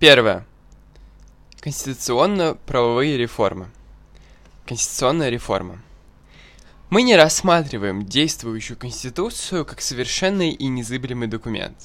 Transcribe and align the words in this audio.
Первое. 0.00 0.46
Конституционно-правовые 1.60 3.18
реформы. 3.18 3.68
Конституционная 4.64 5.28
реформа. 5.28 5.82
Мы 6.88 7.02
не 7.02 7.16
рассматриваем 7.16 8.06
действующую 8.06 8.78
Конституцию 8.78 9.66
как 9.66 9.82
совершенный 9.82 10.52
и 10.52 10.68
незыблемый 10.68 11.28
документ. 11.28 11.76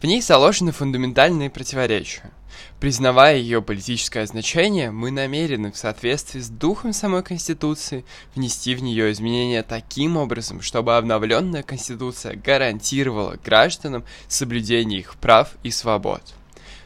В 0.00 0.04
ней 0.04 0.22
заложены 0.22 0.70
фундаментальные 0.70 1.50
противоречия. 1.50 2.30
Признавая 2.78 3.38
ее 3.38 3.60
политическое 3.60 4.24
значение, 4.24 4.92
мы 4.92 5.10
намерены 5.10 5.72
в 5.72 5.76
соответствии 5.76 6.38
с 6.38 6.50
духом 6.50 6.92
самой 6.92 7.24
Конституции 7.24 8.04
внести 8.36 8.76
в 8.76 8.84
нее 8.84 9.10
изменения 9.10 9.64
таким 9.64 10.16
образом, 10.16 10.60
чтобы 10.60 10.96
обновленная 10.96 11.64
Конституция 11.64 12.36
гарантировала 12.36 13.36
гражданам 13.44 14.04
соблюдение 14.28 15.00
их 15.00 15.16
прав 15.16 15.56
и 15.64 15.72
свобод. 15.72 16.22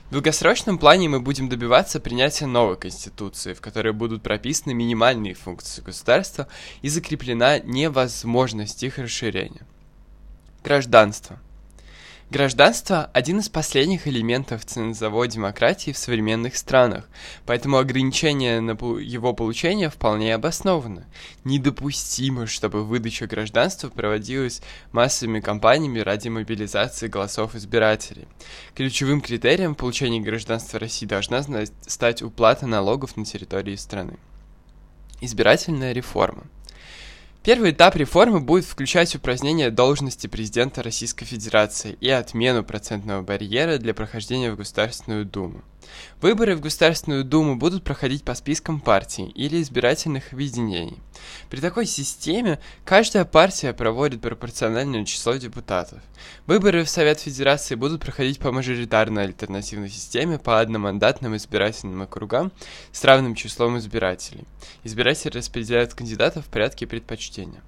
В 0.08 0.12
долгосрочном 0.12 0.78
плане 0.78 1.08
мы 1.10 1.20
будем 1.20 1.50
добиваться 1.50 2.00
принятия 2.00 2.46
новой 2.46 2.78
конституции, 2.78 3.52
в 3.52 3.60
которой 3.60 3.92
будут 3.92 4.22
прописаны 4.22 4.72
минимальные 4.72 5.34
функции 5.34 5.82
государства 5.82 6.48
и 6.80 6.88
закреплена 6.88 7.58
невозможность 7.58 8.82
их 8.82 8.96
расширения. 8.96 9.66
Гражданство– 10.64 11.38
Гражданство– 12.30 13.10
один 13.14 13.38
из 13.38 13.48
последних 13.48 14.06
элементов 14.06 14.62
цензовой 14.66 15.28
демократии 15.28 15.92
в 15.92 15.96
современных 15.96 16.56
странах, 16.56 17.08
поэтому 17.46 17.78
ограничение 17.78 18.60
на 18.60 18.72
его 18.72 19.32
получение 19.32 19.88
вполне 19.88 20.34
обосновано. 20.34 21.06
Недопустимо, 21.44 22.46
чтобы 22.46 22.84
выдача 22.84 23.26
гражданства 23.26 23.88
проводилась 23.88 24.60
массовыми 24.92 25.40
кампаниями 25.40 26.00
ради 26.00 26.28
мобилизации 26.28 27.08
голосов 27.08 27.54
избирателей. 27.54 28.28
Ключевым 28.74 29.22
критерием 29.22 29.74
получения 29.74 30.20
гражданства 30.20 30.78
России 30.78 31.06
должна 31.06 31.42
стать 31.80 32.20
уплата 32.20 32.66
налогов 32.66 33.16
на 33.16 33.24
территории 33.24 33.76
страны. 33.76 34.18
Избирательная 35.22 35.92
реформа– 35.92 36.44
Первый 37.48 37.70
этап 37.70 37.96
реформы 37.96 38.40
будет 38.40 38.66
включать 38.66 39.16
упразднение 39.16 39.70
должности 39.70 40.26
президента 40.26 40.82
Российской 40.82 41.24
Федерации 41.24 41.96
и 41.98 42.10
отмену 42.10 42.62
процентного 42.62 43.22
барьера 43.22 43.78
для 43.78 43.94
прохождения 43.94 44.52
в 44.52 44.56
Государственную 44.56 45.24
Думу. 45.24 45.62
Выборы 46.20 46.56
в 46.56 46.60
Государственную 46.60 47.24
Думу 47.24 47.56
будут 47.56 47.84
проходить 47.84 48.24
по 48.24 48.34
спискам 48.34 48.80
партий 48.80 49.26
или 49.34 49.62
избирательных 49.62 50.32
объединений. 50.32 50.98
При 51.48 51.60
такой 51.60 51.86
системе 51.86 52.58
каждая 52.84 53.24
партия 53.24 53.72
проводит 53.72 54.20
пропорциональное 54.20 55.04
число 55.04 55.34
депутатов. 55.34 56.00
Выборы 56.46 56.84
в 56.84 56.90
Совет 56.90 57.20
Федерации 57.20 57.76
будут 57.76 58.00
проходить 58.00 58.40
по 58.40 58.50
мажоритарной 58.50 59.24
альтернативной 59.24 59.90
системе 59.90 60.38
по 60.38 60.60
одномандатным 60.60 61.36
избирательным 61.36 62.02
округам 62.02 62.52
с 62.92 63.04
равным 63.04 63.34
числом 63.34 63.78
избирателей. 63.78 64.44
Избиратели 64.82 65.36
распределяют 65.36 65.94
кандидатов 65.94 66.46
в 66.46 66.48
порядке 66.48 66.86
предпочтения. 66.86 67.62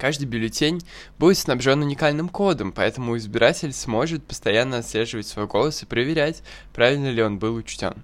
Каждый 0.00 0.24
бюллетень 0.24 0.80
будет 1.18 1.36
снабжен 1.36 1.82
уникальным 1.82 2.30
кодом, 2.30 2.72
поэтому 2.72 3.18
избиратель 3.18 3.74
сможет 3.74 4.24
постоянно 4.24 4.78
отслеживать 4.78 5.26
свой 5.26 5.46
голос 5.46 5.82
и 5.82 5.86
проверять, 5.86 6.42
правильно 6.72 7.10
ли 7.10 7.22
он 7.22 7.38
был 7.38 7.54
учтен. 7.54 8.02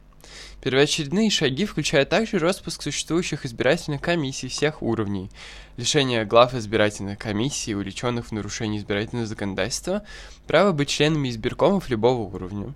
Первоочередные 0.61 1.31
шаги 1.31 1.65
включают 1.65 2.11
также 2.11 2.39
распуск 2.39 2.83
существующих 2.83 3.47
избирательных 3.47 4.03
комиссий 4.03 4.49
всех 4.49 4.83
уровней, 4.83 5.31
лишение 5.79 6.27
глав 6.27 6.53
избирательных 6.53 7.19
комиссий, 7.19 7.75
увлеченных 7.75 8.27
в 8.27 8.33
нарушении 8.33 8.79
избирательного 8.79 9.27
законодательства, 9.27 10.05
право 10.47 10.73
быть 10.73 10.91
членами 10.91 11.31
избиркомов 11.31 11.89
любого 11.89 12.35
уровня, 12.35 12.75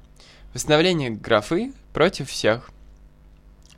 восстановление 0.54 1.10
графы 1.10 1.74
против 1.92 2.30
всех– 2.30 2.70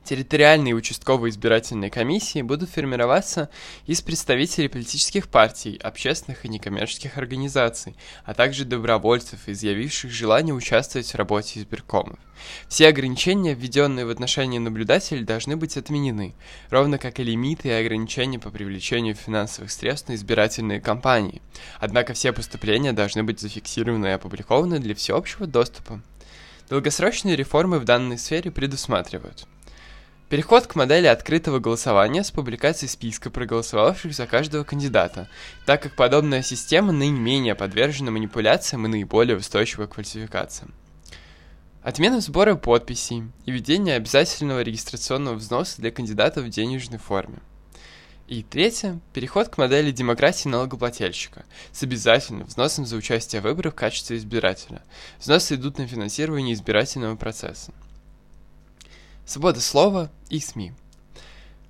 Территориальные 0.03 0.75
участковые 0.75 1.31
избирательные 1.31 1.89
комиссии 1.89 2.41
будут 2.41 2.69
формироваться 2.69 3.49
из 3.85 4.01
представителей 4.01 4.67
политических 4.67 5.29
партий, 5.29 5.79
общественных 5.81 6.43
и 6.43 6.49
некоммерческих 6.49 7.17
организаций, 7.17 7.95
а 8.25 8.33
также 8.33 8.65
добровольцев, 8.65 9.47
изъявивших 9.47 10.11
желание 10.11 10.53
участвовать 10.53 11.09
в 11.09 11.15
работе 11.15 11.61
избиркомов. 11.61 12.19
Все 12.67 12.89
ограничения, 12.89 13.53
введенные 13.53 14.05
в 14.05 14.09
отношении 14.09 14.59
наблюдателей, 14.59 15.23
должны 15.23 15.55
быть 15.55 15.77
отменены, 15.77 16.35
ровно 16.69 16.97
как 16.97 17.21
и 17.21 17.23
лимиты 17.23 17.69
и 17.69 17.71
ограничения 17.71 18.39
по 18.39 18.49
привлечению 18.51 19.15
финансовых 19.15 19.71
средств 19.71 20.09
на 20.09 20.15
избирательные 20.15 20.81
кампании. 20.81 21.41
Однако 21.79 22.13
все 22.13 22.33
поступления 22.33 22.91
должны 22.91 23.23
быть 23.23 23.39
зафиксированы 23.39 24.07
и 24.07 24.09
опубликованы 24.09 24.79
для 24.79 24.95
всеобщего 24.95 25.47
доступа. 25.47 26.01
Долгосрочные 26.69 27.37
реформы 27.37 27.79
в 27.79 27.85
данной 27.85 28.17
сфере 28.17 28.51
предусматривают– 28.51 29.47
Переход 30.33 30.65
к 30.65 30.73
модели 30.73 31.05
открытого 31.05 31.59
голосования 31.59 32.23
с 32.23 32.31
публикацией 32.31 32.89
списка 32.89 33.29
проголосовавших 33.29 34.15
за 34.15 34.25
каждого 34.25 34.63
кандидата, 34.63 35.29
так 35.67 35.83
как 35.83 35.95
подобная 35.95 36.41
система 36.41 36.91
наименее 36.91 37.53
подвержена 37.53 38.09
манипуляциям 38.09 38.87
и 38.87 38.89
наиболее 38.89 39.37
устойчива 39.37 39.85
к 39.85 39.93
фальсификациям. 39.93 40.73
Отмена 41.83 42.19
сбора 42.19 42.55
подписей 42.55 43.25
и 43.45 43.51
введение 43.51 43.95
обязательного 43.95 44.63
регистрационного 44.63 45.35
взноса 45.35 45.79
для 45.79 45.91
кандидатов 45.91 46.45
в 46.45 46.49
денежной 46.49 46.97
форме. 46.97 47.37
И 48.27 48.41
третье– 48.41 48.99
переход 49.13 49.49
к 49.49 49.59
модели 49.59 49.91
демократии 49.91 50.49
налогоплательщика 50.49 51.45
с 51.71 51.83
обязательным 51.83 52.47
взносом 52.47 52.87
за 52.87 52.95
участие 52.95 53.39
в 53.39 53.43
выборах 53.43 53.73
в 53.73 53.77
качестве 53.77 54.17
избирателя. 54.17 54.81
Взносы 55.19 55.53
идут 55.53 55.77
на 55.77 55.85
финансирование 55.85 56.55
избирательного 56.55 57.17
процесса. 57.17 57.71
Свобода 59.25 59.61
слова 59.61 60.11
и 60.29 60.39
СМИ. 60.39 60.73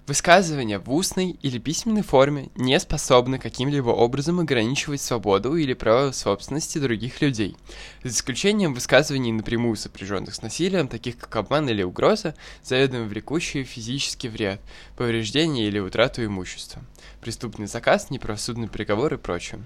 Высказывания 0.07 0.79
в 0.79 0.91
устной 0.91 1.37
или 1.43 1.59
письменной 1.59 2.01
форме 2.01 2.49
не 2.55 2.77
способны 2.79 3.37
каким-либо 3.37 3.89
образом 3.89 4.39
ограничивать 4.39 5.01
свободу 5.01 5.55
или 5.55 5.73
право 5.73 6.11
собственности 6.11 6.79
других 6.79 7.21
людей, 7.21 7.55
за 8.03 8.09
исключением 8.09 8.73
высказываний 8.73 9.31
напрямую 9.31 9.77
сопряженных 9.77 10.33
с 10.33 10.41
насилием, 10.41 10.87
таких 10.87 11.17
как 11.17 11.35
обман 11.35 11.69
или 11.69 11.83
угроза, 11.83 12.35
заведомо 12.63 13.05
влекущие 13.05 13.63
физический 13.63 14.29
вред, 14.29 14.59
повреждение 14.97 15.67
или 15.67 15.79
утрату 15.79 16.25
имущества, 16.25 16.81
преступный 17.21 17.67
заказ, 17.67 18.09
неправосудный 18.09 18.67
приговор 18.67 19.13
и 19.13 19.17
прочее. 19.17 19.61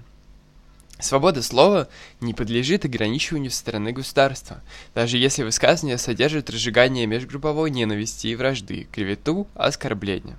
Свобода 1.00 1.42
слова 1.42 1.88
не 2.20 2.34
подлежит 2.34 2.84
ограничиванию 2.84 3.52
со 3.52 3.58
стороны 3.58 3.92
государства, 3.92 4.62
даже 4.94 5.16
если 5.16 5.44
высказывание 5.44 5.96
содержит 5.96 6.50
разжигание 6.50 7.06
межгрупповой 7.06 7.70
ненависти 7.70 8.26
и 8.26 8.34
вражды, 8.34 8.88
клевету, 8.90 9.46
оскорбления. 9.54 10.36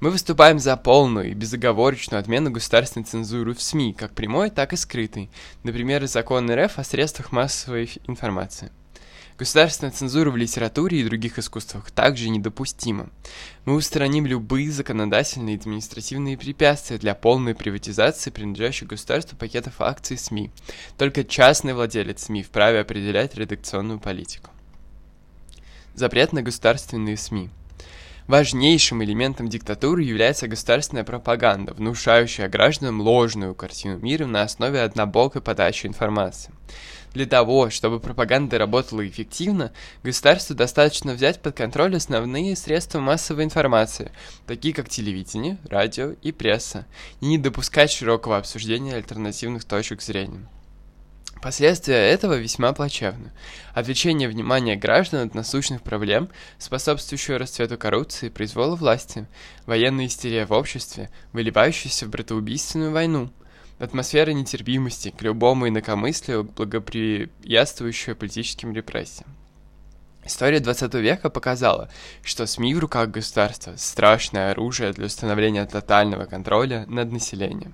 Мы 0.00 0.10
выступаем 0.10 0.58
за 0.58 0.76
полную 0.76 1.30
и 1.30 1.34
безоговорочную 1.34 2.20
отмену 2.20 2.50
государственной 2.50 3.04
цензуры 3.04 3.54
в 3.54 3.62
СМИ, 3.62 3.92
как 3.92 4.12
прямой, 4.12 4.50
так 4.50 4.72
и 4.72 4.76
скрытой, 4.76 5.30
например, 5.62 6.06
закон 6.06 6.50
РФ 6.50 6.78
о 6.78 6.84
средствах 6.84 7.30
массовой 7.30 7.92
информации. 8.06 8.72
Государственная 9.38 9.92
цензура 9.92 10.30
в 10.30 10.36
литературе 10.36 11.00
и 11.00 11.04
других 11.04 11.38
искусствах 11.38 11.90
также 11.90 12.28
недопустима. 12.28 13.08
Мы 13.64 13.74
устраним 13.74 14.26
любые 14.26 14.70
законодательные 14.70 15.56
и 15.56 15.58
административные 15.58 16.36
препятствия 16.36 16.98
для 16.98 17.14
полной 17.14 17.54
приватизации 17.54 18.30
принадлежащих 18.30 18.88
государству 18.88 19.38
пакетов 19.38 19.80
акций 19.80 20.18
СМИ. 20.18 20.50
Только 20.98 21.24
частный 21.24 21.72
владелец 21.72 22.24
СМИ 22.24 22.42
вправе 22.42 22.80
определять 22.80 23.34
редакционную 23.34 23.98
политику. 23.98 24.50
Запрет 25.94 26.32
на 26.32 26.42
государственные 26.42 27.16
СМИ. 27.16 27.50
Важнейшим 28.30 29.02
элементом 29.02 29.48
диктатуры 29.48 30.04
является 30.04 30.46
государственная 30.46 31.02
пропаганда, 31.02 31.74
внушающая 31.74 32.48
гражданам 32.48 33.00
ложную 33.00 33.56
картину 33.56 33.98
мира 33.98 34.26
на 34.26 34.42
основе 34.42 34.82
однобокой 34.82 35.42
подачи 35.42 35.88
информации. 35.88 36.52
Для 37.12 37.26
того, 37.26 37.70
чтобы 37.70 37.98
пропаганда 37.98 38.58
работала 38.58 39.06
эффективно, 39.06 39.72
государству 40.04 40.54
достаточно 40.54 41.12
взять 41.12 41.42
под 41.42 41.56
контроль 41.56 41.96
основные 41.96 42.54
средства 42.54 43.00
массовой 43.00 43.44
информации, 43.44 44.12
такие 44.46 44.72
как 44.72 44.88
телевидение, 44.88 45.58
радио 45.68 46.14
и 46.22 46.30
пресса, 46.30 46.86
и 47.20 47.26
не 47.26 47.38
допускать 47.38 47.90
широкого 47.90 48.36
обсуждения 48.36 48.94
альтернативных 48.94 49.64
точек 49.64 50.02
зрения. 50.02 50.46
Последствия 51.42 51.96
этого 51.96 52.34
весьма 52.34 52.72
плачевны. 52.74 53.32
Отвлечение 53.72 54.28
внимания 54.28 54.76
граждан 54.76 55.26
от 55.26 55.34
насущных 55.34 55.80
проблем, 55.80 56.28
способствующего 56.58 57.38
расцвету 57.38 57.78
коррупции 57.78 58.28
произвола 58.28 58.76
власти, 58.76 59.26
военная 59.64 60.06
истерия 60.06 60.44
в 60.44 60.52
обществе, 60.52 61.08
выливающаяся 61.32 62.04
в 62.04 62.10
братоубийственную 62.10 62.92
войну, 62.92 63.30
атмосфера 63.80 64.30
нетерпимости 64.30 65.10
к 65.10 65.22
любому 65.22 65.68
инакомыслию, 65.68 66.44
благоприятствующая 66.44 68.14
политическим 68.14 68.72
репрессиям. 68.72 69.28
История 70.22 70.60
20 70.60 70.94
века 70.94 71.30
показала, 71.30 71.90
что 72.22 72.46
СМИ 72.46 72.74
в 72.74 72.78
руках 72.78 73.10
государства– 73.10 73.74
страшное 73.78 74.50
оружие 74.50 74.92
для 74.92 75.06
установления 75.06 75.64
тотального 75.64 76.26
контроля 76.26 76.84
над 76.88 77.10
населением. 77.10 77.72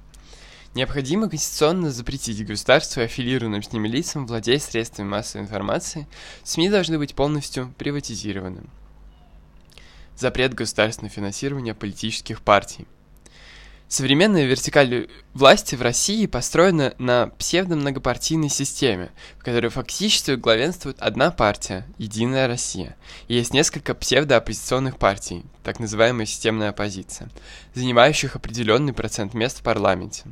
Необходимо 0.74 1.28
конституционно 1.28 1.90
запретить 1.90 2.46
государству 2.46 3.00
и 3.00 3.04
аффилированным 3.04 3.62
с 3.62 3.72
ними 3.72 3.88
лицам 3.88 4.26
владеть 4.26 4.62
средствами 4.62 5.08
массовой 5.08 5.42
информации. 5.44 6.06
СМИ 6.44 6.68
должны 6.68 6.98
быть 6.98 7.14
полностью 7.14 7.74
приватизированы. 7.78 8.62
Запрет 10.16 10.54
государственного 10.54 11.12
финансирования 11.12 11.74
политических 11.74 12.42
партий. 12.42 12.86
Современная 13.88 14.46
вертикаль 14.46 15.08
власти 15.32 15.76
в 15.76 15.82
России 15.82 16.26
построена 16.26 16.94
на 16.98 17.28
псевдо-многопартийной 17.38 18.48
системе, 18.48 19.12
в 19.38 19.44
которой 19.44 19.68
фактически 19.68 20.32
главенствует 20.32 20.98
одна 20.98 21.30
партия– 21.30 21.86
Единая 21.98 22.48
Россия. 22.48 22.96
И 23.28 23.34
есть 23.34 23.54
несколько 23.54 23.94
псевдооппозиционных 23.94 24.98
партий, 24.98 25.44
так 25.62 25.78
называемая 25.78 26.26
системная 26.26 26.70
оппозиция, 26.70 27.30
занимающих 27.74 28.34
определенный 28.34 28.92
процент 28.92 29.34
мест 29.34 29.60
в 29.60 29.62
парламенте. 29.62 30.24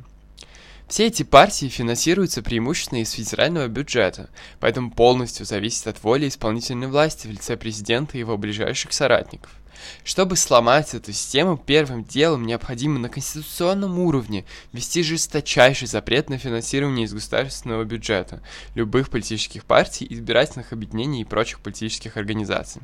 Все 0.89 1.07
эти 1.07 1.23
партии 1.23 1.67
финансируются 1.67 2.43
преимущественно 2.43 2.99
из 2.99 3.11
федерального 3.11 3.67
бюджета, 3.69 4.29
поэтому 4.59 4.91
полностью 4.91 5.45
зависят 5.45 5.87
от 5.87 6.03
воли 6.03 6.27
исполнительной 6.27 6.87
власти 6.87 7.25
в 7.25 7.31
лице 7.31 7.55
президента 7.55 8.17
и 8.17 8.19
его 8.19 8.37
ближайших 8.37 8.91
соратников– 8.91 9.49
чтобы 10.03 10.35
сломать 10.35 10.93
эту 10.93 11.11
систему, 11.11 11.57
первым 11.57 12.03
делом 12.03 12.45
необходимо 12.45 12.99
на 12.99 13.09
конституционном 13.09 13.99
уровне 13.99 14.45
ввести 14.73 15.03
жесточайший 15.03 15.87
запрет 15.87 16.29
на 16.29 16.37
финансирование 16.37 17.05
из 17.05 17.13
государственного 17.13 17.83
бюджета 17.83 18.41
любых 18.75 19.09
политических 19.09 19.65
партий, 19.65 20.07
избирательных 20.09 20.73
объединений 20.73 21.21
и 21.21 21.25
прочих 21.25 21.59
политических 21.59 22.17
организаций. 22.17 22.81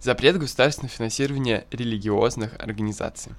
Запрет 0.00 0.38
государственного 0.38 0.92
финансирования 0.94 1.64
религиозных 1.70 2.54
организаций. 2.58 3.32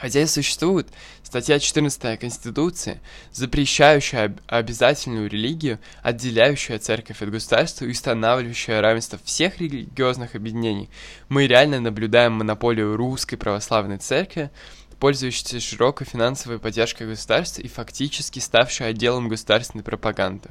Хотя 0.00 0.22
и 0.22 0.26
существует 0.26 0.88
статья 1.22 1.58
14 1.58 2.18
Конституции, 2.20 3.00
запрещающая 3.32 4.24
об 4.24 4.40
обязательную 4.46 5.28
религию, 5.28 5.78
отделяющая 6.02 6.78
церковь 6.78 7.22
от 7.22 7.30
государства 7.30 7.84
и 7.84 7.90
устанавливающая 7.90 8.80
равенство 8.80 9.18
всех 9.24 9.58
религиозных 9.60 10.34
объединений, 10.34 10.90
мы 11.28 11.46
реально 11.46 11.80
наблюдаем 11.80 12.32
монополию 12.32 12.96
русской 12.96 13.36
православной 13.36 13.98
церкви, 13.98 14.50
пользующейся 14.98 15.60
широкой 15.60 16.06
финансовой 16.06 16.58
поддержкой 16.58 17.06
государства 17.06 17.62
и 17.62 17.68
фактически 17.68 18.38
ставшей 18.38 18.88
отделом 18.88 19.28
государственной 19.28 19.84
пропаганды. 19.84 20.50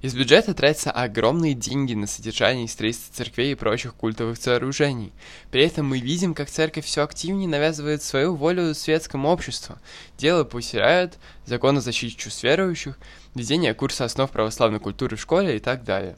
Из 0.00 0.14
бюджета 0.14 0.54
тратятся 0.54 0.92
огромные 0.92 1.54
деньги 1.54 1.94
на 1.94 2.06
содержание 2.06 2.66
и 2.66 2.68
строительство 2.68 3.14
церквей 3.16 3.52
и 3.52 3.56
прочих 3.56 3.94
культовых 3.94 4.36
сооружений. 4.38 5.12
При 5.50 5.64
этом 5.64 5.86
мы 5.86 5.98
видим, 5.98 6.34
как 6.34 6.48
церковь 6.48 6.84
все 6.84 7.02
активнее 7.02 7.48
навязывает 7.48 8.02
свою 8.04 8.36
волю 8.36 8.74
светскому 8.74 9.28
обществу. 9.28 9.76
Дело 10.16 10.44
поусирает 10.44 11.18
закон 11.46 11.78
о 11.78 11.80
защите 11.80 12.16
чувств 12.16 12.44
верующих, 12.44 12.96
введение 13.34 13.74
курса 13.74 14.04
основ 14.04 14.30
православной 14.30 14.78
культуры 14.78 15.16
в 15.16 15.20
школе 15.20 15.56
и 15.56 15.60
так 15.60 15.82
далее. 15.82 16.16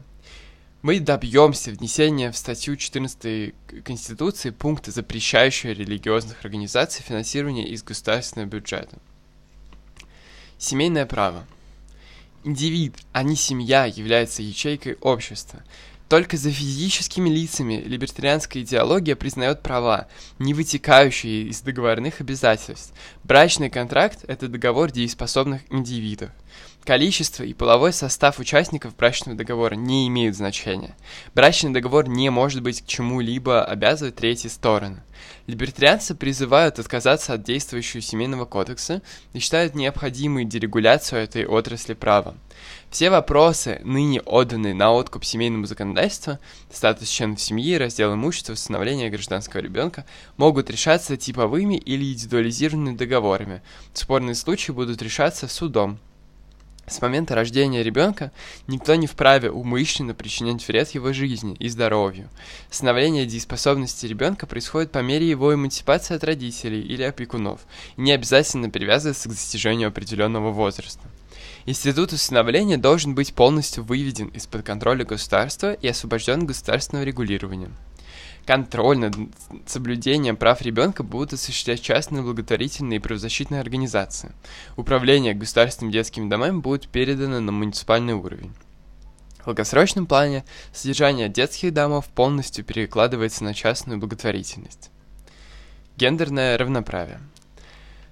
Мы 0.82 0.98
добьемся 0.98 1.72
внесения 1.72 2.32
в 2.32 2.36
статью 2.38 2.74
14 2.74 3.54
Конституции 3.84 4.48
пункта, 4.48 4.90
запрещающего 4.90 5.72
религиозных 5.72 6.42
организаций 6.42 7.04
финансирование 7.06 7.68
из 7.68 7.82
государственного 7.82 8.48
бюджета. 8.48 8.98
Семейное 10.56 11.04
право. 11.04 11.44
Индивид, 12.44 12.96
а 13.12 13.22
не 13.22 13.36
семья, 13.36 13.84
является 13.84 14.42
ячейкой 14.42 14.94
общества. 15.02 15.62
Только 16.10 16.36
за 16.36 16.50
физическими 16.50 17.30
лицами 17.30 17.74
либертарианская 17.86 18.64
идеология 18.64 19.14
признает 19.14 19.62
права, 19.62 20.08
не 20.40 20.54
вытекающие 20.54 21.42
из 21.42 21.60
договорных 21.60 22.20
обязательств. 22.20 22.92
Брачный 23.22 23.70
контракт– 23.70 24.24
это 24.26 24.48
договор 24.48 24.90
дееспособных 24.90 25.62
индивидов. 25.70 26.30
Количество 26.82 27.44
и 27.44 27.54
половой 27.54 27.92
состав 27.92 28.40
участников 28.40 28.96
брачного 28.96 29.38
договора 29.38 29.76
не 29.76 30.08
имеют 30.08 30.34
значения. 30.34 30.96
Брачный 31.32 31.70
договор 31.70 32.08
не 32.08 32.28
может 32.30 32.60
быть 32.60 32.82
к 32.82 32.86
чему-либо 32.86 33.64
обязывать 33.64 34.16
третьи 34.16 34.48
стороны. 34.48 35.04
Либертарианцы 35.46 36.16
призывают 36.16 36.80
отказаться 36.80 37.34
от 37.34 37.44
действующего 37.44 38.00
семейного 38.00 38.46
кодекса 38.46 39.02
и 39.32 39.38
считают 39.38 39.76
необходимой 39.76 40.44
дерегуляцию 40.44 41.22
этой 41.22 41.46
отрасли 41.46 41.94
права. 41.94 42.36
Все 42.90 43.08
вопросы, 43.08 43.81
ныне 43.84 44.20
отданные 44.20 44.75
на 44.75 44.90
откуп 44.90 45.25
семейному 45.25 45.66
законодательству, 45.66 46.38
статус 46.72 47.08
членов 47.08 47.40
семьи, 47.40 47.76
раздел 47.76 48.14
имущества, 48.14 48.54
установление 48.54 49.10
гражданского 49.10 49.60
ребенка, 49.60 50.04
могут 50.37 50.70
решаться 50.70 51.16
типовыми 51.16 51.76
или 51.76 52.12
индивидуализированными 52.12 52.96
договорами. 52.96 53.62
Спорные 53.94 54.34
случаи 54.34 54.72
будут 54.72 55.02
решаться 55.02 55.46
судом. 55.46 56.00
С 56.88 57.00
момента 57.00 57.37
рождения 57.37 57.84
ребенка 57.84 58.32
никто 58.66 58.96
не 58.96 59.06
вправе 59.06 59.52
умышленно 59.52 60.12
причинять 60.12 60.66
вред 60.66 60.90
его 60.90 61.12
жизни 61.12 61.54
и 61.60 61.69
здоровью. 61.69 62.28
Становление 62.70 63.25
дееспособности 63.25 64.06
ребенка 64.06 64.48
происходит 64.48 64.90
по 64.90 64.98
мере 64.98 65.28
его 65.28 65.54
эмансипации 65.54 66.16
от 66.16 66.25
родителей 66.25 66.81
или 66.81 67.04
опекунов 67.04 67.60
и 67.96 68.00
не 68.00 68.10
обязательно 68.10 68.69
привязывается 68.69 69.28
к 69.28 69.32
достижению 69.32 69.90
определенного 69.90 70.50
возраста. 70.50 71.02
Институт 71.66 72.12
усыновления 72.12 72.78
должен 72.78 73.14
быть 73.14 73.34
полностью 73.34 73.84
выведен 73.84 74.28
из-под 74.28 74.62
контроля 74.62 75.04
государства 75.04 75.72
и 75.72 75.88
освобожден 75.88 76.46
государственного 76.46 77.04
регулирования. 77.04 77.70
Контроль 78.46 78.98
над 78.98 79.14
соблюдением 79.66 80.36
прав 80.36 80.62
ребенка 80.62 81.02
будут 81.02 81.34
осуществлять 81.34 81.82
частные 81.82 82.22
благотворительные 82.22 82.96
и 82.96 83.00
правозащитные 83.00 83.60
организации. 83.60 84.32
Управление 84.76 85.34
государственными 85.34 85.92
детскими 85.92 86.28
домами 86.28 86.58
будет 86.58 86.88
передано 86.88 87.40
на 87.40 87.52
муниципальный 87.52 88.14
уровень. 88.14 88.52
В 89.40 89.44
долгосрочном 89.44 90.06
плане 90.06 90.44
содержание 90.72 91.28
детских 91.28 91.72
домов 91.72 92.06
полностью 92.08 92.64
перекладывается 92.64 93.44
на 93.44 93.54
частную 93.54 93.98
благотворительность. 93.98 94.90
Гендерное 95.96 96.56
равноправие. 96.56 97.20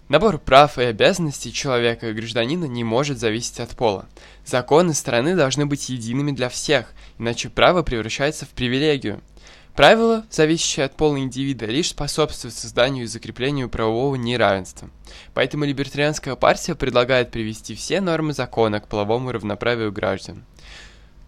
Набор 0.09 0.39
прав 0.39 0.79
и 0.79 0.85
обязанностей 0.85 1.53
человека 1.53 2.09
и 2.09 2.13
гражданина 2.15 2.65
не 2.65 2.85
может 2.85 3.19
зависеть 3.19 3.61
от 3.61 3.71
пола. 3.71 4.07
Законы 4.45 4.95
страны 4.95 5.37
должны 5.37 5.67
быть 5.67 5.89
едиными 5.89 6.33
для 6.33 6.49
всех, 6.49 6.93
иначе 7.19 7.51
право 7.51 7.83
превращается 7.83 8.47
в 8.47 8.51
привилегию– 8.51 9.21
Правила, 9.79 10.27
зависящие 10.29 10.87
от 10.87 10.97
пола 10.97 11.21
индивида, 11.21 11.67
лишь 11.67 11.91
способствуют 11.91 12.53
созданию 12.57 13.05
и 13.05 13.07
закреплению 13.07 13.69
правового 13.69 14.17
неравенства. 14.17 14.91
Поэтому 15.35 15.67
либертарианская 15.67 16.35
партия 16.35 16.75
предлагает 16.75 17.31
привести 17.31 17.77
все 17.77 18.01
нормы 18.01 18.33
закона 18.33 18.81
к 18.81 18.89
половому 18.89 19.31
равноправию 19.31 19.93
граждан. 19.93 20.45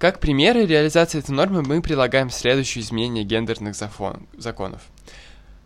Как 0.00 0.18
примеры 0.18 0.66
реализации 0.66 1.20
этой 1.20 1.30
нормы 1.30 1.62
мы 1.62 1.80
предлагаем 1.80 2.28
следующие 2.28 2.82
изменения 2.82 3.22
гендерных 3.22 3.76
законов. 3.76 4.82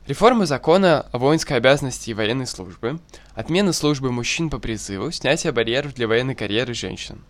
Реформа 0.06 0.44
закона 0.44 1.06
о 1.12 1.18
воинской 1.18 1.56
обязанности 1.56 2.10
и 2.10 2.14
военной 2.14 2.46
службы, 2.46 3.00
отмена 3.34 3.72
службы 3.72 4.12
мужчин 4.12 4.50
по 4.50 4.58
призыву, 4.58 5.10
снятие 5.10 5.50
барьеров 5.50 5.94
для 5.94 6.06
военной 6.06 6.34
карьеры 6.34 6.74
женщин. 6.74 7.24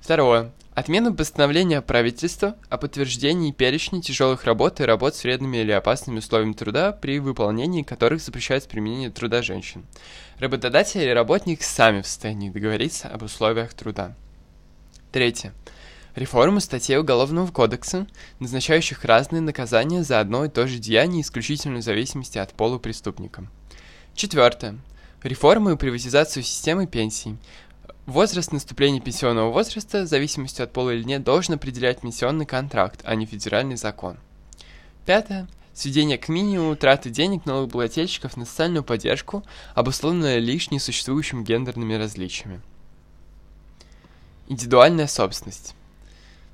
Второе. 0.00 0.50
Отмена 0.74 1.12
постановления 1.12 1.80
правительства 1.80 2.56
о 2.68 2.78
подтверждении 2.78 3.52
перечня 3.52 4.02
тяжелых 4.02 4.42
работ 4.42 4.80
и 4.80 4.84
работ 4.84 5.14
с 5.14 5.22
вредными 5.22 5.58
или 5.58 5.70
опасными 5.70 6.18
условиями 6.18 6.54
труда, 6.54 6.90
при 6.90 7.20
выполнении 7.20 7.84
которых 7.84 8.20
запрещается 8.20 8.68
применение 8.68 9.10
труда 9.10 9.40
женщин. 9.40 9.86
Работодатель 10.40 11.00
и 11.00 11.14
работник 11.14 11.62
сами 11.62 12.02
в 12.02 12.08
состоянии 12.08 12.50
договориться 12.50 13.06
об 13.06 13.22
условиях 13.22 13.72
труда. 13.72 14.16
Третье. 15.12 15.52
Реформа 16.14 16.60
статей 16.60 16.98
Уголовного 16.98 17.50
кодекса, 17.50 18.06
назначающих 18.38 19.04
разные 19.04 19.42
наказания 19.42 20.04
за 20.04 20.20
одно 20.20 20.44
и 20.44 20.48
то 20.48 20.66
же 20.66 20.78
деяние 20.78 21.22
исключительно 21.22 21.78
в 21.78 21.82
зависимости 21.82 22.38
от 22.38 22.52
пола 22.52 22.78
преступника. 22.78 23.46
Четвертое. 24.14 24.78
Реформу 25.22 25.70
и 25.70 25.76
приватизацию 25.76 26.42
системы 26.42 26.86
пенсий, 26.86 27.36
Возраст 28.06 28.52
наступления 28.52 29.00
пенсионного 29.00 29.50
возраста, 29.50 30.02
в 30.02 30.06
зависимости 30.06 30.60
от 30.60 30.74
пола 30.74 30.90
или 30.90 31.04
нет, 31.04 31.24
должен 31.24 31.54
определять 31.54 32.02
пенсионный 32.02 32.44
контракт, 32.44 33.00
а 33.04 33.14
не 33.14 33.24
федеральный 33.24 33.76
закон. 33.76 34.18
Пятое. 35.06 35.48
Сведение 35.72 36.18
к 36.18 36.28
минимуму 36.28 36.76
траты 36.76 37.08
денег 37.08 37.46
налогоплательщиков 37.46 38.36
на 38.36 38.44
социальную 38.44 38.84
поддержку, 38.84 39.42
обусловленное 39.74 40.38
лишь 40.38 40.70
несуществующими 40.70 41.42
гендерными 41.42 41.94
различиями. 41.94 42.60
Индивидуальная 44.48 45.06
собственность. 45.06 45.74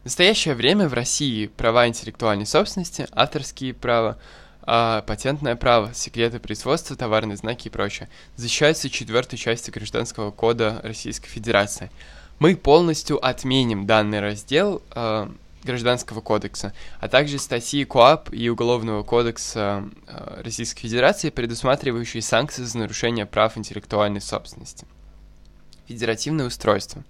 В 0.01 0.07
настоящее 0.07 0.55
время 0.55 0.89
в 0.89 0.95
России 0.95 1.47
права 1.47 1.87
интеллектуальной 1.87 2.47
собственности, 2.47 3.07
авторские 3.13 3.75
права, 3.75 4.17
а 4.63 5.03
патентное 5.03 5.57
право, 5.57 5.93
секреты 5.93 6.39
производства, 6.39 6.97
товарные 6.97 7.37
знаки 7.37 7.69
и 7.69 7.71
прочее, 7.71 8.09
защищаются 8.37 8.89
четвертой 8.89 9.39
частью 9.39 9.75
Гражданского 9.75 10.31
кода 10.31 10.81
Российской 10.83 11.29
Федерации. 11.29 11.91
Мы 12.39 12.57
полностью 12.57 13.23
отменим 13.23 13.87
данный 13.87 14.21
раздел 14.21 14.83
э, 14.95 15.29
Гражданского 15.65 16.23
кодекса, 16.23 16.73
а 16.99 17.09
также 17.09 17.39
статьи 17.39 17.85
КОАП 17.85 18.33
и 18.33 18.49
Уголовного 18.49 19.03
кодекса 19.03 19.85
э, 20.07 20.43
Российской 20.43 20.81
Федерации, 20.81 21.29
предусматривающие 21.29 22.23
санкции 22.23 22.63
за 22.63 22.79
нарушение 22.79 23.27
прав 23.27 23.59
интеллектуальной 23.59 24.23
собственности. 24.23 24.87
Федеративное 25.87 26.47
устройство. 26.47 27.05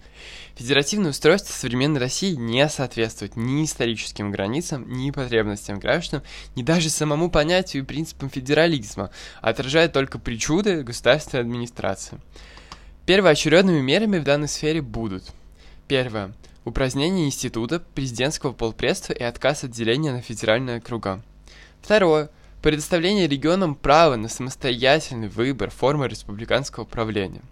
Федеративное 0.54 1.10
устройство 1.10 1.52
современной 1.52 2.00
России 2.00 2.34
не 2.34 2.68
соответствует 2.68 3.36
ни 3.36 3.64
историческим 3.64 4.30
границам, 4.30 4.90
ни 4.90 5.10
потребностям 5.10 5.78
граждан, 5.78 6.22
ни 6.56 6.62
даже 6.62 6.90
самому 6.90 7.30
понятию 7.30 7.82
и 7.82 7.86
принципам 7.86 8.30
федерализма, 8.30 9.10
а 9.42 9.50
отражает 9.50 9.92
только 9.92 10.18
причуды 10.18 10.82
государственной 10.82 11.42
администрации. 11.42 12.18
Первоочередными 13.06 13.80
мерами 13.80 14.18
в 14.18 14.24
данной 14.24 14.48
сфере 14.48 14.82
будут 14.82 15.24
Первое. 15.90 16.32
Упразднение 16.64 17.26
института 17.26 17.80
президентского 17.80 18.52
полпредства 18.52 19.12
и 19.12 19.24
отказ 19.24 19.64
от 19.64 19.72
деления 19.72 20.12
на 20.12 20.22
федеральные 20.22 20.76
округа. 20.76 21.20
Второе. 21.82 22.30
Предоставление 22.62 23.26
регионам 23.26 23.74
права 23.74 24.14
на 24.14 24.28
самостоятельный 24.28 25.26
выбор 25.26 25.70
формы 25.70 26.06
республиканского 26.06 26.84
правления. 26.84 27.42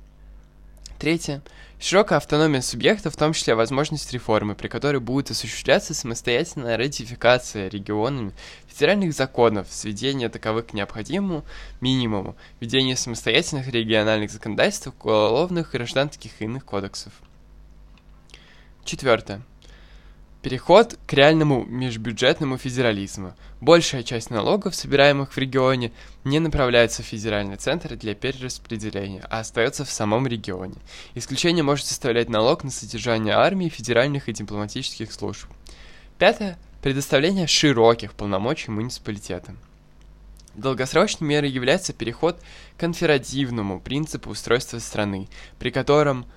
Третье. 0.99 1.43
Широкая 1.79 2.17
автономия 2.17 2.61
субъекта, 2.61 3.09
в 3.09 3.17
том 3.17 3.33
числе 3.33 3.55
возможность 3.55 4.13
реформы, 4.13 4.57
при 4.57 4.67
которой 4.67 4.99
будет 4.99 5.31
осуществляться 5.31 5.95
самостоятельная 5.95 6.77
ратификация 6.77 7.69
регионами 7.69 8.33
федеральных 8.67 9.15
законов, 9.15 9.69
сведение 9.71 10.29
таковых 10.29 10.67
к 10.67 10.73
необходимому 10.73 11.45
минимуму, 11.81 12.35
введение 12.59 12.97
самостоятельных 12.97 13.69
региональных 13.69 14.33
законодательств, 14.33 14.89
уголовных, 14.89 15.71
гражданских 15.71 16.33
и 16.41 16.45
иных 16.47 16.65
кодексов. 16.65 17.13
Четвертое. 18.85 19.43
Переход 20.41 20.97
к 21.09 21.13
реальному 21.15 21.65
межбюджетному 21.65 22.59
федерализму. 22.59 23.35
Большая 23.61 24.05
часть 24.05 24.31
налогов, 24.31 24.77
собираемых 24.77 25.33
в 25.33 25.39
регионе, 25.39 25.91
не 26.23 26.39
направляется 26.39 27.03
в 27.03 27.07
федеральный 27.07 27.57
центр 27.57 27.97
для 27.97 28.15
перераспределения, 28.15 29.27
а 29.29 29.41
остается 29.41 29.85
в 29.85 29.91
самом 29.91 30.29
регионе. 30.29 30.77
Исключение 31.17 31.65
может 31.65 31.87
составлять 31.87 32.29
налог 32.29 32.63
на 32.63 32.71
содержание 32.71 33.35
армии, 33.35 33.69
федеральных 33.69 34.29
и 34.29 34.33
дипломатических 34.33 35.11
служб. 35.13 35.49
Пятое. 36.19 36.57
Предоставление 36.83 37.49
широких 37.49 38.13
полномочий 38.13 38.71
муниципалитетам. 38.71 39.59
Долгосрочной 40.55 41.27
мерой 41.27 41.51
является 41.51 41.93
переход 41.93 42.41
к 42.77 42.81
конферативному 42.81 43.81
принципу 43.81 44.31
устройства 44.31 44.79
страны, 44.79 45.29
при 45.59 45.71
котором– 45.71 46.27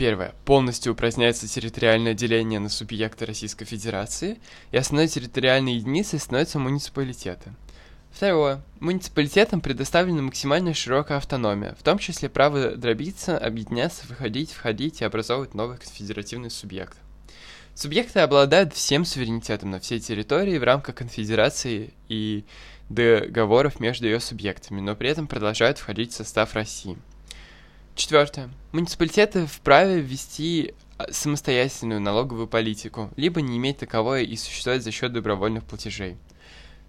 Первое. 0.00 0.32
Полностью 0.46 0.94
упраздняется 0.94 1.46
территориальное 1.46 2.14
деление 2.14 2.58
на 2.58 2.70
субъекты 2.70 3.26
Российской 3.26 3.66
Федерации, 3.66 4.38
и 4.70 4.78
основной 4.78 5.08
территориальной 5.08 5.74
единицей 5.74 6.18
становятся 6.18 6.58
муниципалитеты. 6.58 7.52
Второе. 8.10 8.62
Муниципалитетам 8.80 9.60
предоставлена 9.60 10.22
максимально 10.22 10.72
широкая 10.72 11.18
автономия, 11.18 11.76
в 11.78 11.82
том 11.82 11.98
числе 11.98 12.30
право 12.30 12.76
дробиться, 12.76 13.36
объединяться, 13.36 14.06
выходить, 14.08 14.52
входить 14.52 15.02
и 15.02 15.04
образовывать 15.04 15.52
новый 15.52 15.76
конфедеративный 15.76 16.50
субъект. 16.50 16.96
Субъекты 17.74 18.20
обладают 18.20 18.72
всем 18.72 19.04
суверенитетом 19.04 19.68
на 19.68 19.80
всей 19.80 20.00
территории 20.00 20.56
в 20.56 20.64
рамках 20.64 20.94
конфедерации 20.94 21.92
и 22.08 22.46
договоров 22.88 23.80
между 23.80 24.06
ее 24.06 24.20
субъектами, 24.20 24.80
но 24.80 24.96
при 24.96 25.10
этом 25.10 25.26
продолжают 25.26 25.76
входить 25.76 26.12
в 26.12 26.16
состав 26.16 26.54
России– 26.54 26.96
Четвертое. 28.00 28.48
Муниципалитеты 28.72 29.44
вправе 29.44 30.00
ввести 30.00 30.72
а, 30.96 31.12
самостоятельную 31.12 32.00
налоговую 32.00 32.48
политику, 32.48 33.10
либо 33.16 33.42
не 33.42 33.58
иметь 33.58 33.76
таковой 33.76 34.24
и 34.24 34.36
существовать 34.36 34.82
за 34.82 34.90
счет 34.90 35.12
добровольных 35.12 35.64
платежей. 35.64 36.16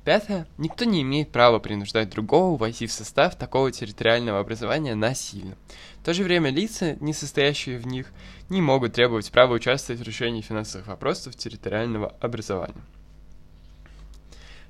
Пятое. 0.05 0.47
Никто 0.57 0.85
не 0.85 1.01
имеет 1.01 1.29
права 1.29 1.59
принуждать 1.59 2.09
другого 2.11 2.57
войти 2.57 2.87
в 2.87 2.93
состав 2.93 3.35
такого 3.35 3.73
территориального 3.73 4.39
образования 4.39 4.95
насильно. 4.95 5.57
В 5.99 6.05
то 6.05 6.13
же 6.13 6.23
время 6.23 6.49
лица, 6.49 6.95
не 7.01 7.13
состоящие 7.13 7.77
в 7.77 7.85
них, 7.85 8.13
не 8.47 8.61
могут 8.61 8.93
требовать 8.93 9.29
права 9.33 9.55
участвовать 9.55 9.99
в 9.99 10.05
решении 10.05 10.39
финансовых 10.39 10.87
вопросов 10.87 11.35
территориального 11.35 12.15
образования. 12.21 12.81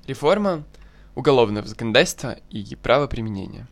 Реформа 0.08 0.64
уголовного 1.14 1.68
законодательства 1.68 2.36
и 2.50 2.74
правоприменения. 2.74 3.68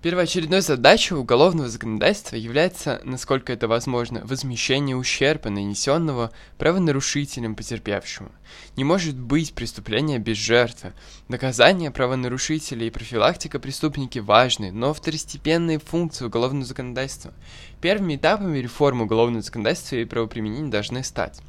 Первоочередной 0.00 0.60
задачей 0.60 1.14
уголовного 1.14 1.68
законодательства 1.68 2.36
является, 2.36 3.00
насколько 3.02 3.52
это 3.52 3.66
возможно, 3.66 4.20
возмещение 4.24 4.94
ущерба, 4.94 5.50
нанесенного 5.50 6.30
правонарушителем 6.56 7.56
потерпевшему. 7.56 8.30
Не 8.76 8.84
может 8.84 9.18
быть 9.18 9.54
преступления 9.54 10.20
без 10.20 10.36
жертвы. 10.36 10.92
Наказание 11.26 11.90
правонарушителей 11.90 12.86
и 12.86 12.90
профилактика 12.90 13.58
преступники 13.58 14.20
важны, 14.20 14.70
но 14.70 14.94
второстепенные 14.94 15.80
функции 15.80 16.26
уголовного 16.26 16.64
законодательства. 16.64 17.34
Первыми 17.80 18.14
этапами 18.14 18.58
реформы 18.58 19.02
уголовного 19.02 19.42
законодательства 19.42 19.96
и 19.96 20.04
правоприменения 20.04 20.70
должны 20.70 21.02
стать. 21.02 21.40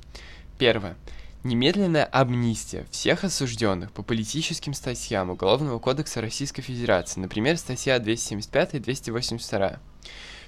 Первое 0.57 0.97
Немедленная 1.41 2.03
амнистия 2.03 2.85
всех 2.91 3.23
осужденных 3.23 3.93
по 3.93 4.03
политическим 4.03 4.73
статьям 4.73 5.29
Уголовного 5.29 5.79
кодекса 5.79 6.19
Российской 6.19 6.61
Федерации, 6.61 7.21
например, 7.21 7.57
статья 7.57 7.97
275 7.97 8.73
и 8.73 8.79
282. 8.79 9.79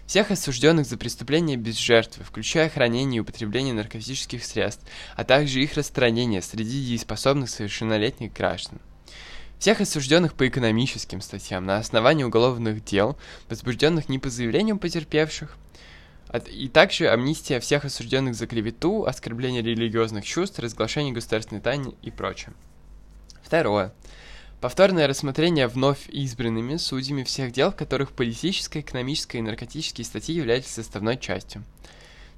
Всех 0.06 0.32
осужденных 0.32 0.86
за 0.86 0.98
преступления 0.98 1.56
без 1.56 1.78
жертвы, 1.78 2.26
включая 2.26 2.68
хранение 2.68 3.20
и 3.20 3.22
употребление 3.22 3.74
наркотических 3.74 4.44
средств, 4.44 4.86
а 5.16 5.24
также 5.24 5.62
их 5.62 5.76
распространение 5.76 6.42
среди 6.42 6.86
дееспособных 6.86 7.50
совершеннолетних 7.50 8.34
граждан. 8.34 8.82
Всех 9.60 9.80
осужденных 9.80 10.34
по 10.34 10.46
экономическим 10.46 11.22
статьям 11.22 11.66
на 11.66 11.78
основании 11.78 12.26
уголовных 12.26 12.84
дел, 12.84 13.18
возбужденных 13.48 14.10
не 14.10 14.20
по 14.20 14.30
заявлению 14.30 14.78
потерпевших, 14.78 15.56
и 16.40 16.70
также 16.70 17.10
амнистия 17.10 17.60
всех 17.60 17.86
осужденных 17.86 18.36
за 18.36 18.48
клевету, 18.48 19.06
оскорбление 19.06 19.62
религиозных 19.62 20.26
чувств, 20.26 20.60
разглашение 20.60 21.14
государственной 21.14 21.62
тайны 21.62 21.94
и 22.02 22.12
прочее. 22.12 22.54
Второе. 23.44 23.94
Повторное 24.62 25.08
рассмотрение 25.08 25.68
вновь 25.68 26.08
избранными 26.10 26.78
судьями 26.78 27.24
всех 27.24 27.52
дел, 27.52 27.72
в 27.72 27.76
которых 27.76 28.12
политическая, 28.12 28.82
экономическая 28.82 29.40
и 29.40 29.42
наркотические 29.42 30.06
статьи 30.06 30.36
являются 30.36 30.72
составной 30.72 31.18
частью. 31.18 31.64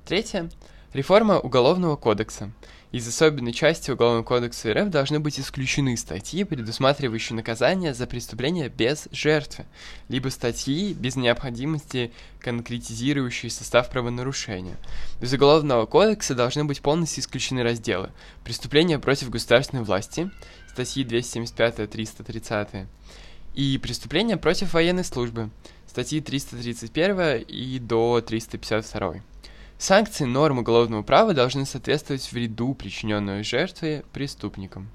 Третье. 0.05 0.49
Реформа 0.93 1.39
Уголовного 1.39 1.95
кодекса. 1.95 2.51
Из 2.91 3.07
особенной 3.07 3.51
части 3.51 3.89
Уголовного 3.89 4.23
кодекса 4.23 4.71
РФ 4.75 4.89
должны 4.89 5.19
быть 5.19 5.39
исключены 5.39 5.97
статьи, 5.97 6.43
предусматривающие 6.43 7.35
наказание 7.35 7.95
за 7.95 8.05
преступления 8.05 8.69
без 8.69 9.07
жертвы, 9.11 9.65
либо 10.07 10.29
статьи 10.29 10.93
без 10.93 11.15
необходимости 11.15 12.11
конкретизирующие 12.39 13.49
состав 13.49 13.89
правонарушения. 13.89 14.77
Из 15.19 15.33
Уголовного 15.33 15.87
кодекса 15.87 16.35
должны 16.35 16.63
быть 16.63 16.81
полностью 16.81 17.23
исключены 17.23 17.63
разделы 17.63 18.11
«Преступления 18.43 18.99
против 18.99 19.31
государственной 19.31 19.81
власти», 19.81 20.29
статьи 20.69 21.03
275-330, 21.03 22.85
и 23.55 23.79
«Преступления 23.79 24.37
против 24.37 24.75
военной 24.75 25.03
службы», 25.03 25.49
статьи 25.87 26.21
331 26.21 27.45
и 27.47 27.79
до 27.79 28.21
352. 28.21 29.23
Санкции 29.83 30.23
норм 30.23 30.59
уголовного 30.59 31.01
права 31.01 31.33
должны 31.33 31.65
соответствовать 31.65 32.31
вреду, 32.31 32.73
причиненную 32.73 33.43
жертве 33.43 34.05
преступникам. 34.13 34.89